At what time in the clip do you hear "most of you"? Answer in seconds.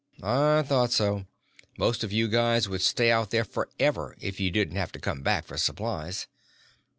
1.77-2.27